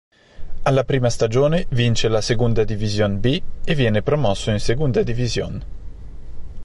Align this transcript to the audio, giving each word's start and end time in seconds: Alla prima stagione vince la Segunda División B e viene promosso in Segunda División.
Alla 0.63 0.83
prima 0.83 1.11
stagione 1.11 1.67
vince 1.69 2.07
la 2.07 2.21
Segunda 2.21 2.63
División 2.63 3.19
B 3.19 3.39
e 3.63 3.75
viene 3.75 4.01
promosso 4.01 4.49
in 4.49 4.59
Segunda 4.59 5.03
División. 5.03 5.63